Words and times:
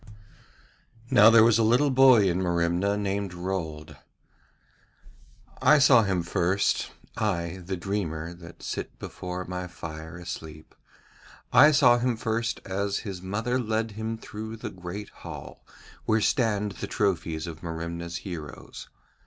Now 1.11 1.29
there 1.29 1.43
was 1.43 1.59
a 1.59 1.63
little 1.63 1.91
boy 1.91 2.27
in 2.27 2.41
Merimna 2.41 2.97
named 2.97 3.35
Rold. 3.35 3.97
I 5.61 5.77
saw 5.77 6.01
him 6.01 6.23
first, 6.23 6.89
I, 7.17 7.61
the 7.63 7.77
dreamer, 7.77 8.33
that 8.33 8.63
sit 8.63 8.97
before 8.97 9.45
my 9.45 9.67
fire 9.67 10.17
asleep, 10.17 10.73
I 11.53 11.69
saw 11.69 11.99
him 11.99 12.17
first 12.17 12.61
as 12.65 12.97
his 13.05 13.21
mother 13.21 13.59
led 13.59 13.91
him 13.91 14.17
through 14.17 14.55
the 14.57 14.71
great 14.71 15.09
hall 15.09 15.63
where 16.05 16.19
stand 16.19 16.71
the 16.71 16.87
trophies 16.87 17.45
of 17.45 17.61
Merimna's 17.61 18.15
heroes. 18.25 18.89